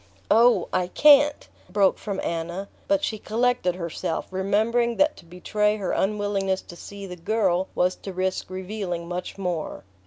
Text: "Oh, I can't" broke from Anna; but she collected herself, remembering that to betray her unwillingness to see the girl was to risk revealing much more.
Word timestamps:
"Oh, 0.31 0.67
I 0.73 0.87
can't" 0.87 1.47
broke 1.69 1.99
from 1.99 2.19
Anna; 2.21 2.69
but 2.87 3.03
she 3.03 3.19
collected 3.19 3.75
herself, 3.75 4.25
remembering 4.31 4.95
that 4.97 5.15
to 5.17 5.25
betray 5.25 5.77
her 5.77 5.91
unwillingness 5.91 6.63
to 6.63 6.75
see 6.75 7.05
the 7.05 7.15
girl 7.15 7.67
was 7.75 7.93
to 7.97 8.11
risk 8.11 8.49
revealing 8.49 9.07
much 9.07 9.37
more. 9.37 9.83